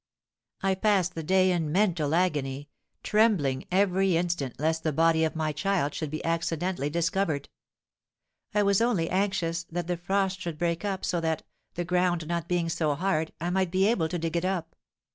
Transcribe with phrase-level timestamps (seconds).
[0.63, 2.69] I passed the day in mental agony,
[3.03, 7.49] trembling every instant lest the body of my child should be accidentally discovered.
[8.51, 11.43] I was only anxious that the frost should break up, so that,
[11.75, 14.75] the ground not being so hard, I might be able to dig it up.